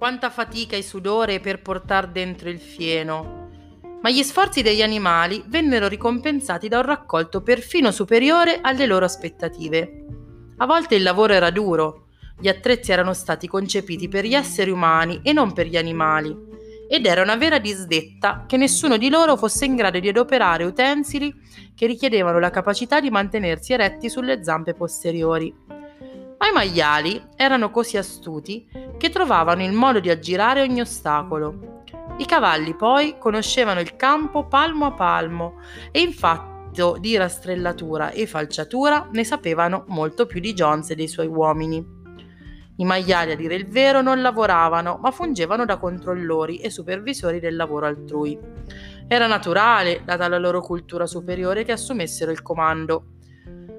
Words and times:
quanta 0.00 0.30
fatica 0.30 0.76
e 0.76 0.82
sudore 0.82 1.40
per 1.40 1.60
portar 1.60 2.08
dentro 2.08 2.48
il 2.48 2.58
fieno. 2.58 3.50
Ma 4.00 4.08
gli 4.08 4.22
sforzi 4.22 4.62
degli 4.62 4.80
animali 4.80 5.44
vennero 5.46 5.88
ricompensati 5.88 6.68
da 6.68 6.78
un 6.78 6.86
raccolto 6.86 7.42
perfino 7.42 7.90
superiore 7.90 8.60
alle 8.62 8.86
loro 8.86 9.04
aspettative. 9.04 10.06
A 10.56 10.64
volte 10.64 10.94
il 10.94 11.02
lavoro 11.02 11.34
era 11.34 11.50
duro, 11.50 12.06
gli 12.40 12.48
attrezzi 12.48 12.92
erano 12.92 13.12
stati 13.12 13.46
concepiti 13.46 14.08
per 14.08 14.24
gli 14.24 14.34
esseri 14.34 14.70
umani 14.70 15.20
e 15.22 15.34
non 15.34 15.52
per 15.52 15.66
gli 15.66 15.76
animali, 15.76 16.34
ed 16.88 17.04
era 17.04 17.20
una 17.20 17.36
vera 17.36 17.58
disdetta 17.58 18.46
che 18.48 18.56
nessuno 18.56 18.96
di 18.96 19.10
loro 19.10 19.36
fosse 19.36 19.66
in 19.66 19.76
grado 19.76 19.98
di 19.98 20.08
adoperare 20.08 20.64
utensili 20.64 21.30
che 21.74 21.84
richiedevano 21.84 22.38
la 22.38 22.48
capacità 22.48 23.00
di 23.00 23.10
mantenersi 23.10 23.74
eretti 23.74 24.08
sulle 24.08 24.42
zampe 24.42 24.72
posteriori. 24.72 25.54
Ma 26.38 26.48
i 26.48 26.52
maiali 26.54 27.22
erano 27.36 27.70
così 27.70 27.98
astuti 27.98 28.66
che 29.00 29.08
trovavano 29.08 29.64
il 29.64 29.72
modo 29.72 29.98
di 29.98 30.10
aggirare 30.10 30.60
ogni 30.60 30.82
ostacolo. 30.82 31.84
I 32.18 32.26
cavalli 32.26 32.74
poi 32.74 33.16
conoscevano 33.18 33.80
il 33.80 33.96
campo 33.96 34.46
palmo 34.46 34.84
a 34.84 34.92
palmo 34.92 35.54
e 35.90 36.02
in 36.02 36.12
fatto 36.12 36.98
di 37.00 37.16
rastrellatura 37.16 38.10
e 38.10 38.26
falciatura 38.26 39.08
ne 39.10 39.24
sapevano 39.24 39.84
molto 39.88 40.26
più 40.26 40.38
di 40.38 40.52
Jones 40.52 40.90
e 40.90 40.96
dei 40.96 41.08
suoi 41.08 41.28
uomini. 41.28 41.82
I 42.76 42.84
maiali, 42.84 43.32
a 43.32 43.36
dire 43.36 43.54
il 43.54 43.68
vero, 43.68 44.02
non 44.02 44.20
lavoravano, 44.20 44.98
ma 45.00 45.10
fungevano 45.10 45.64
da 45.64 45.78
controllori 45.78 46.58
e 46.58 46.68
supervisori 46.68 47.40
del 47.40 47.56
lavoro 47.56 47.86
altrui. 47.86 48.38
Era 49.08 49.26
naturale, 49.26 50.02
data 50.04 50.28
la 50.28 50.38
loro 50.38 50.60
cultura 50.60 51.06
superiore, 51.06 51.64
che 51.64 51.72
assumessero 51.72 52.30
il 52.30 52.42
comando. 52.42 53.04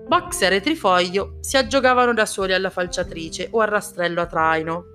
Boxer 0.07 0.53
e 0.53 0.62
Trifoglio 0.62 1.38
si 1.41 1.57
aggiogavano 1.57 2.12
da 2.12 2.26
soli 2.26 2.53
alla 2.53 2.71
falciatrice 2.71 3.49
o 3.51 3.59
al 3.59 3.67
rastrello 3.67 4.21
a 4.21 4.26
traino 4.26 4.85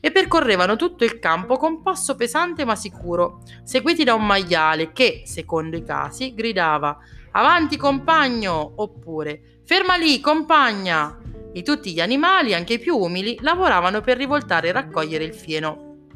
e 0.00 0.10
percorrevano 0.10 0.76
tutto 0.76 1.04
il 1.04 1.18
campo 1.18 1.56
con 1.56 1.82
passo 1.82 2.16
pesante 2.16 2.64
ma 2.64 2.74
sicuro, 2.74 3.42
seguiti 3.62 4.02
da 4.02 4.14
un 4.14 4.26
maiale 4.26 4.92
che, 4.92 5.22
secondo 5.26 5.76
i 5.76 5.84
casi, 5.84 6.34
gridava 6.34 6.98
Avanti 7.32 7.76
compagno! 7.76 8.72
oppure 8.76 9.60
Ferma 9.64 9.94
lì, 9.94 10.18
compagna! 10.20 11.16
E 11.52 11.62
tutti 11.62 11.92
gli 11.92 12.00
animali, 12.00 12.54
anche 12.54 12.74
i 12.74 12.78
più 12.78 12.96
umili, 12.96 13.38
lavoravano 13.40 14.00
per 14.00 14.16
rivoltare 14.16 14.68
e 14.68 14.72
raccogliere 14.72 15.22
il 15.22 15.34
fieno. 15.34 16.08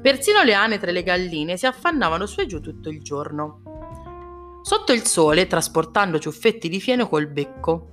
Persino 0.00 0.42
le 0.42 0.54
anetre 0.54 0.90
e 0.90 0.92
le 0.92 1.02
galline 1.02 1.56
si 1.56 1.66
affannavano 1.66 2.26
su 2.26 2.40
e 2.40 2.46
giù 2.46 2.60
tutto 2.60 2.88
il 2.88 3.00
giorno. 3.00 4.60
Sotto 4.62 4.92
il 4.92 5.04
sole, 5.04 5.46
trasportando 5.46 6.18
ciuffetti 6.18 6.68
di 6.68 6.80
fieno 6.80 7.08
col 7.08 7.28
becco. 7.28 7.90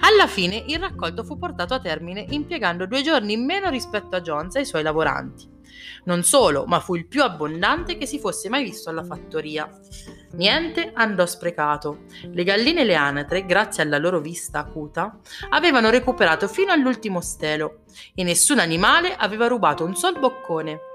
Alla 0.00 0.26
fine 0.26 0.64
il 0.66 0.78
raccolto 0.78 1.24
fu 1.24 1.38
portato 1.38 1.74
a 1.74 1.80
termine 1.80 2.26
impiegando 2.30 2.86
due 2.86 3.02
giorni 3.02 3.32
in 3.32 3.44
meno 3.44 3.70
rispetto 3.70 4.16
a 4.16 4.20
Jones 4.20 4.54
e 4.54 4.60
ai 4.60 4.66
suoi 4.66 4.82
lavoranti. 4.82 5.52
Non 6.04 6.22
solo, 6.22 6.64
ma 6.66 6.80
fu 6.80 6.94
il 6.94 7.06
più 7.06 7.22
abbondante 7.22 7.96
che 7.96 8.06
si 8.06 8.18
fosse 8.18 8.48
mai 8.48 8.64
visto 8.64 8.90
alla 8.90 9.04
fattoria. 9.04 9.68
Niente 10.32 10.92
andò 10.94 11.24
sprecato. 11.26 12.04
Le 12.22 12.44
galline 12.44 12.82
e 12.82 12.84
le 12.84 12.94
anatre, 12.94 13.46
grazie 13.46 13.82
alla 13.82 13.98
loro 13.98 14.20
vista 14.20 14.58
acuta, 14.58 15.18
avevano 15.50 15.90
recuperato 15.90 16.48
fino 16.48 16.72
all'ultimo 16.72 17.20
stelo 17.20 17.84
e 18.14 18.22
nessun 18.22 18.58
animale 18.58 19.14
aveva 19.16 19.46
rubato 19.46 19.84
un 19.84 19.94
sol 19.94 20.18
boccone. 20.18 20.92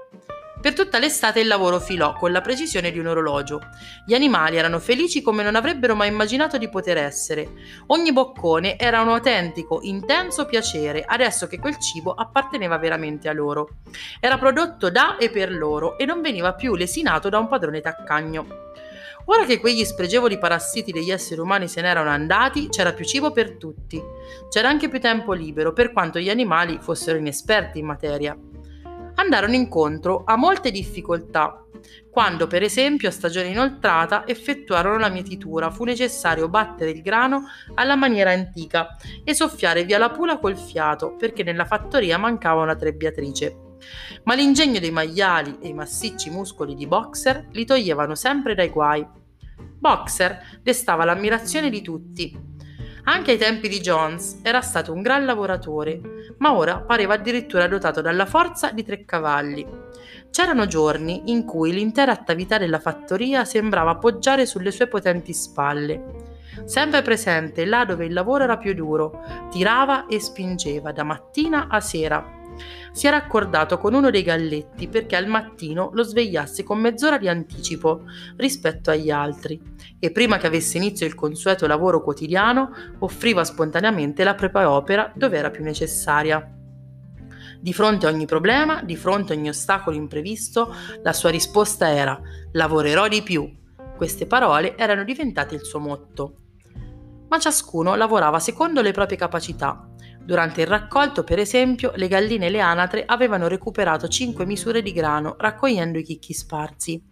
Per 0.60 0.74
tutta 0.74 0.98
l'estate 0.98 1.40
il 1.40 1.46
lavoro 1.46 1.80
filò 1.80 2.12
con 2.12 2.32
la 2.32 2.42
precisione 2.42 2.90
di 2.90 2.98
un 2.98 3.06
orologio. 3.06 3.60
Gli 4.04 4.12
animali 4.12 4.58
erano 4.58 4.78
felici 4.78 5.22
come 5.22 5.42
non 5.42 5.56
avrebbero 5.56 5.94
mai 5.94 6.08
immaginato 6.08 6.58
di 6.58 6.68
poter 6.68 6.98
essere. 6.98 7.48
Ogni 7.86 8.12
boccone 8.12 8.78
era 8.78 9.00
un 9.00 9.08
autentico, 9.08 9.78
intenso 9.80 10.44
piacere, 10.44 11.02
adesso 11.06 11.46
che 11.46 11.58
quel 11.58 11.78
cibo 11.78 12.12
apparteneva 12.12 12.76
veramente 12.76 13.30
a 13.30 13.32
loro. 13.32 13.78
Era 14.20 14.36
prodotto 14.36 14.90
da 14.90 15.16
e 15.16 15.30
per 15.30 15.50
loro 15.50 15.96
e 15.96 16.04
non 16.04 16.20
veniva 16.20 16.52
più 16.52 16.74
lesinato 16.74 17.30
da 17.30 17.38
un 17.38 17.48
padrone 17.48 17.80
taccagno. 17.80 18.46
Ora 19.26 19.46
che 19.46 19.60
quegli 19.60 19.84
spregevoli 19.84 20.38
parassiti 20.38 20.92
degli 20.92 21.10
esseri 21.10 21.40
umani 21.40 21.68
se 21.68 21.80
n'erano 21.80 22.10
andati, 22.10 22.68
c'era 22.68 22.92
più 22.92 23.06
cibo 23.06 23.32
per 23.32 23.56
tutti. 23.56 23.98
C'era 24.50 24.68
anche 24.68 24.90
più 24.90 25.00
tempo 25.00 25.32
libero, 25.32 25.72
per 25.72 25.90
quanto 25.90 26.18
gli 26.18 26.28
animali 26.28 26.78
fossero 26.82 27.16
inesperti 27.16 27.78
in 27.78 27.86
materia 27.86 28.36
andarono 29.20 29.54
incontro 29.54 30.22
a 30.24 30.36
molte 30.36 30.70
difficoltà. 30.70 31.62
Quando, 32.10 32.46
per 32.46 32.62
esempio, 32.62 33.08
a 33.08 33.12
stagione 33.12 33.48
inoltrata 33.48 34.26
effettuarono 34.26 34.98
la 34.98 35.08
mietitura, 35.08 35.70
fu 35.70 35.84
necessario 35.84 36.48
battere 36.48 36.90
il 36.90 37.02
grano 37.02 37.44
alla 37.74 37.96
maniera 37.96 38.32
antica 38.32 38.96
e 39.22 39.34
soffiare 39.34 39.84
via 39.84 39.98
la 39.98 40.10
pula 40.10 40.38
col 40.38 40.56
fiato, 40.56 41.14
perché 41.16 41.42
nella 41.42 41.66
fattoria 41.66 42.18
mancava 42.18 42.62
una 42.62 42.74
trebbiatrice. 42.74 43.56
Ma 44.24 44.34
l'ingegno 44.34 44.78
dei 44.78 44.90
maiali 44.90 45.58
e 45.60 45.68
i 45.68 45.74
massicci 45.74 46.30
muscoli 46.30 46.74
di 46.74 46.86
Boxer 46.86 47.48
li 47.52 47.64
toglievano 47.64 48.14
sempre 48.14 48.54
dai 48.54 48.68
guai. 48.68 49.06
Boxer 49.78 50.60
destava 50.62 51.04
l'ammirazione 51.04 51.70
di 51.70 51.80
tutti, 51.80 52.36
anche 53.12 53.32
ai 53.32 53.38
tempi 53.38 53.68
di 53.68 53.80
Jones 53.80 54.38
era 54.42 54.60
stato 54.60 54.92
un 54.92 55.02
gran 55.02 55.24
lavoratore, 55.24 56.00
ma 56.38 56.54
ora 56.54 56.80
pareva 56.80 57.14
addirittura 57.14 57.66
dotato 57.66 58.00
dalla 58.00 58.24
forza 58.24 58.70
di 58.70 58.84
tre 58.84 59.04
cavalli. 59.04 59.66
C'erano 60.30 60.66
giorni 60.66 61.32
in 61.32 61.44
cui 61.44 61.72
l'intera 61.72 62.12
attività 62.12 62.56
della 62.56 62.78
fattoria 62.78 63.44
sembrava 63.44 63.96
poggiare 63.96 64.46
sulle 64.46 64.70
sue 64.70 64.86
potenti 64.86 65.32
spalle. 65.32 66.38
Sempre 66.64 67.02
presente 67.02 67.64
là 67.64 67.84
dove 67.84 68.04
il 68.04 68.12
lavoro 68.12 68.44
era 68.44 68.56
più 68.56 68.74
duro, 68.74 69.24
tirava 69.50 70.06
e 70.06 70.20
spingeva 70.20 70.92
da 70.92 71.02
mattina 71.02 71.66
a 71.68 71.80
sera 71.80 72.38
si 72.92 73.06
era 73.06 73.16
accordato 73.16 73.78
con 73.78 73.94
uno 73.94 74.10
dei 74.10 74.22
galletti 74.22 74.88
perché 74.88 75.16
al 75.16 75.26
mattino 75.26 75.90
lo 75.92 76.02
svegliasse 76.02 76.62
con 76.62 76.80
mezz'ora 76.80 77.18
di 77.18 77.28
anticipo 77.28 78.02
rispetto 78.36 78.90
agli 78.90 79.10
altri 79.10 79.60
e 79.98 80.10
prima 80.10 80.38
che 80.38 80.46
avesse 80.46 80.76
inizio 80.76 81.06
il 81.06 81.14
consueto 81.14 81.66
lavoro 81.66 82.02
quotidiano 82.02 82.70
offriva 82.98 83.44
spontaneamente 83.44 84.24
la 84.24 84.34
propria 84.34 84.70
opera 84.70 85.12
dove 85.14 85.38
era 85.38 85.50
più 85.50 85.62
necessaria. 85.62 86.54
Di 87.60 87.74
fronte 87.74 88.06
a 88.06 88.10
ogni 88.10 88.24
problema, 88.24 88.82
di 88.82 88.96
fronte 88.96 89.34
a 89.34 89.36
ogni 89.36 89.50
ostacolo 89.50 89.94
imprevisto, 89.94 90.74
la 91.02 91.12
sua 91.12 91.28
risposta 91.28 91.90
era 91.90 92.18
lavorerò 92.52 93.06
di 93.06 93.22
più. 93.22 93.48
Queste 93.96 94.26
parole 94.26 94.78
erano 94.78 95.04
diventate 95.04 95.56
il 95.56 95.62
suo 95.62 95.78
motto. 95.78 96.36
Ma 97.28 97.38
ciascuno 97.38 97.94
lavorava 97.96 98.38
secondo 98.38 98.80
le 98.80 98.92
proprie 98.92 99.18
capacità 99.18 99.89
Durante 100.30 100.60
il 100.60 100.68
raccolto, 100.68 101.24
per 101.24 101.40
esempio, 101.40 101.90
le 101.96 102.06
galline 102.06 102.46
e 102.46 102.50
le 102.50 102.60
anatre 102.60 103.02
avevano 103.04 103.48
recuperato 103.48 104.06
5 104.06 104.46
misure 104.46 104.80
di 104.80 104.92
grano 104.92 105.34
raccogliendo 105.36 105.98
i 105.98 106.04
chicchi 106.04 106.34
sparsi. 106.34 107.02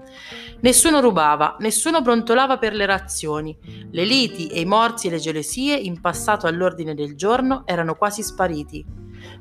Nessuno 0.61 1.01
rubava, 1.01 1.57
nessuno 1.59 2.01
brontolava 2.01 2.59
per 2.59 2.75
le 2.75 2.87
razioni. 2.87 3.59
Le 3.91 4.05
liti 4.05 4.47
e 4.47 4.61
i 4.61 4.65
morsi 4.65 5.09
e 5.09 5.11
le 5.11 5.19
gelosie, 5.19 5.75
in 5.75 6.01
passato 6.01 6.47
all'ordine 6.47 6.95
del 6.95 7.17
giorno, 7.17 7.67
erano 7.67 7.97
quasi 7.97 8.23
spariti. 8.23 8.87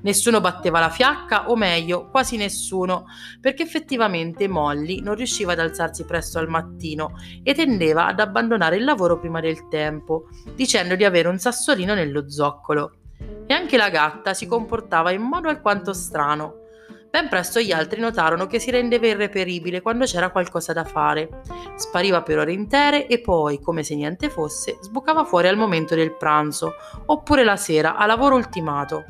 Nessuno 0.01 0.41
batteva 0.41 0.79
la 0.79 0.89
fiacca, 0.89 1.51
o 1.51 1.55
meglio, 1.55 2.09
quasi 2.09 2.35
nessuno, 2.35 3.05
perché 3.39 3.61
effettivamente 3.61 4.47
Molly 4.47 5.01
non 5.01 5.13
riusciva 5.13 5.51
ad 5.51 5.59
alzarsi 5.59 6.03
presto 6.03 6.39
al 6.39 6.49
mattino 6.49 7.11
e 7.43 7.53
tendeva 7.53 8.07
ad 8.07 8.19
abbandonare 8.19 8.77
il 8.77 8.83
lavoro 8.83 9.19
prima 9.19 9.39
del 9.39 9.67
tempo, 9.67 10.29
dicendo 10.55 10.95
di 10.95 11.03
avere 11.03 11.27
un 11.27 11.37
sassolino 11.37 11.93
nello 11.93 12.27
zoccolo 12.27 13.01
e 13.47 13.53
anche 13.53 13.77
la 13.77 13.89
gatta 13.89 14.33
si 14.33 14.45
comportava 14.45 15.11
in 15.11 15.21
modo 15.21 15.49
alquanto 15.49 15.93
strano. 15.93 16.65
Ben 17.09 17.29
presto 17.29 17.59
gli 17.59 17.71
altri 17.71 18.01
notarono 18.01 18.47
che 18.47 18.59
si 18.59 18.69
rendeva 18.69 19.07
irreperibile 19.07 19.81
quando 19.81 20.05
c'era 20.05 20.29
qualcosa 20.29 20.73
da 20.73 20.83
fare. 20.83 21.41
Spariva 21.75 22.21
per 22.21 22.39
ore 22.39 22.51
intere 22.51 23.07
e 23.07 23.21
poi, 23.21 23.59
come 23.61 23.81
se 23.81 23.95
niente 23.95 24.29
fosse, 24.29 24.77
sbucava 24.81 25.23
fuori 25.23 25.47
al 25.47 25.57
momento 25.57 25.95
del 25.95 26.15
pranzo, 26.15 26.73
oppure 27.05 27.43
la 27.43 27.55
sera, 27.55 27.95
a 27.95 28.05
lavoro 28.05 28.35
ultimato. 28.35 29.05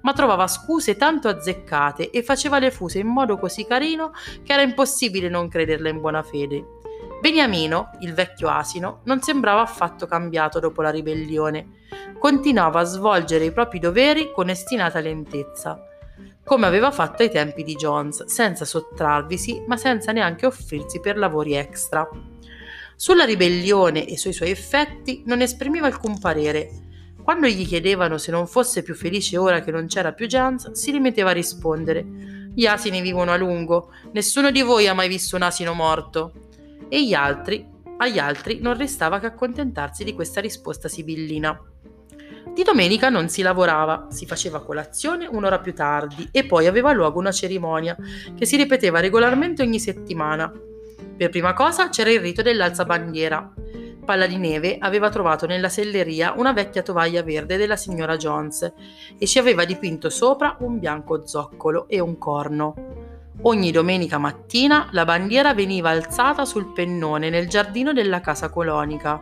Ma 0.00 0.12
trovava 0.12 0.46
scuse 0.48 0.96
tanto 0.96 1.28
azzeccate 1.28 2.10
e 2.10 2.22
faceva 2.22 2.58
le 2.58 2.70
fuse 2.70 2.98
in 2.98 3.08
modo 3.08 3.38
così 3.38 3.66
carino 3.66 4.12
che 4.42 4.52
era 4.52 4.62
impossibile 4.62 5.28
non 5.28 5.48
crederla 5.48 5.90
in 5.90 6.00
buona 6.00 6.22
fede. 6.22 6.64
Beniamino, 7.22 7.90
il 8.00 8.14
vecchio 8.14 8.48
asino, 8.48 9.02
non 9.04 9.22
sembrava 9.22 9.60
affatto 9.60 10.06
cambiato 10.06 10.58
dopo 10.58 10.82
la 10.82 10.90
ribellione. 10.90 11.84
Continuava 12.18 12.80
a 12.80 12.84
svolgere 12.84 13.44
i 13.44 13.52
propri 13.52 13.78
doveri 13.78 14.32
con 14.32 14.48
ostinata 14.48 14.98
lentezza, 14.98 15.80
come 16.42 16.66
aveva 16.66 16.90
fatto 16.90 17.22
ai 17.22 17.30
tempi 17.30 17.62
di 17.62 17.76
Jones, 17.76 18.24
senza 18.24 18.64
sottrarvisi, 18.64 19.62
ma 19.68 19.76
senza 19.76 20.10
neanche 20.10 20.46
offrirsi 20.46 20.98
per 20.98 21.16
lavori 21.16 21.54
extra. 21.54 22.08
Sulla 22.96 23.22
ribellione 23.22 24.04
e 24.04 24.18
sui 24.18 24.32
suoi 24.32 24.50
effetti 24.50 25.22
non 25.24 25.42
esprimeva 25.42 25.86
alcun 25.86 26.18
parere. 26.18 26.70
Quando 27.22 27.46
gli 27.46 27.64
chiedevano 27.64 28.18
se 28.18 28.32
non 28.32 28.48
fosse 28.48 28.82
più 28.82 28.96
felice 28.96 29.36
ora 29.36 29.60
che 29.60 29.70
non 29.70 29.86
c'era 29.86 30.12
più 30.12 30.26
Jones, 30.26 30.72
si 30.72 30.90
rimetteva 30.90 31.30
a 31.30 31.34
rispondere: 31.34 32.04
Gli 32.52 32.66
asini 32.66 33.00
vivono 33.00 33.30
a 33.30 33.36
lungo, 33.36 33.92
nessuno 34.10 34.50
di 34.50 34.62
voi 34.62 34.88
ha 34.88 34.92
mai 34.92 35.06
visto 35.06 35.36
un 35.36 35.42
asino 35.42 35.72
morto 35.72 36.50
e 36.92 37.06
gli 37.06 37.14
altri, 37.14 37.66
agli 37.96 38.18
altri 38.18 38.58
non 38.60 38.76
restava 38.76 39.18
che 39.18 39.24
accontentarsi 39.24 40.04
di 40.04 40.12
questa 40.12 40.42
risposta 40.42 40.88
sibillina. 40.88 41.58
Di 42.52 42.62
domenica 42.62 43.08
non 43.08 43.30
si 43.30 43.40
lavorava, 43.40 44.08
si 44.10 44.26
faceva 44.26 44.62
colazione 44.62 45.26
un'ora 45.26 45.58
più 45.58 45.72
tardi 45.72 46.28
e 46.30 46.44
poi 46.44 46.66
aveva 46.66 46.92
luogo 46.92 47.18
una 47.18 47.32
cerimonia 47.32 47.96
che 48.36 48.44
si 48.44 48.56
ripeteva 48.56 49.00
regolarmente 49.00 49.62
ogni 49.62 49.80
settimana. 49.80 50.52
Per 51.16 51.30
prima 51.30 51.54
cosa 51.54 51.88
c'era 51.88 52.10
il 52.10 52.20
rito 52.20 52.42
dell'alzabandiera. 52.42 53.54
Palla 54.04 54.26
di 54.26 54.36
Neve 54.36 54.76
aveva 54.78 55.08
trovato 55.08 55.46
nella 55.46 55.70
selleria 55.70 56.34
una 56.36 56.52
vecchia 56.52 56.82
tovaglia 56.82 57.22
verde 57.22 57.56
della 57.56 57.76
signora 57.76 58.18
Jones 58.18 58.70
e 59.16 59.26
ci 59.26 59.38
aveva 59.38 59.64
dipinto 59.64 60.10
sopra 60.10 60.58
un 60.60 60.78
bianco 60.78 61.26
zoccolo 61.26 61.88
e 61.88 62.00
un 62.00 62.18
corno. 62.18 63.01
Ogni 63.40 63.72
domenica 63.72 64.18
mattina 64.18 64.88
la 64.92 65.04
bandiera 65.04 65.54
veniva 65.54 65.90
alzata 65.90 66.44
sul 66.44 66.72
pennone 66.72 67.30
nel 67.30 67.48
giardino 67.48 67.92
della 67.92 68.20
casa 68.20 68.50
colonica. 68.50 69.20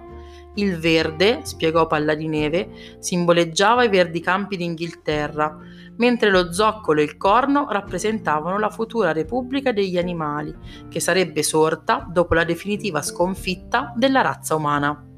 Il 0.56 0.78
verde, 0.78 1.40
spiegò 1.44 1.86
Palla 1.86 2.14
di 2.14 2.26
Neve, 2.26 2.96
simboleggiava 2.98 3.84
i 3.84 3.88
verdi 3.88 4.20
campi 4.20 4.56
d'Inghilterra, 4.56 5.56
mentre 5.96 6.28
lo 6.30 6.52
zoccolo 6.52 7.00
e 7.00 7.04
il 7.04 7.16
corno 7.16 7.68
rappresentavano 7.70 8.58
la 8.58 8.68
futura 8.68 9.12
Repubblica 9.12 9.72
degli 9.72 9.96
animali, 9.96 10.54
che 10.88 10.98
sarebbe 10.98 11.42
sorta 11.42 12.06
dopo 12.10 12.34
la 12.34 12.44
definitiva 12.44 13.00
sconfitta 13.02 13.92
della 13.96 14.22
razza 14.22 14.56
umana. 14.56 15.09